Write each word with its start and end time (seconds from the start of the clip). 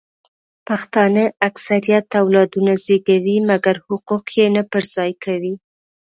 پښتانه 0.67 1.23
اکثریت 1.47 2.07
اولادونه 2.21 2.73
زیږوي 2.85 3.37
مګر 3.49 3.75
حقوق 3.87 4.25
یې 4.39 4.45
نه 4.55 4.63
پر 4.71 4.83
ځای 4.95 5.11
کوي 5.23 5.53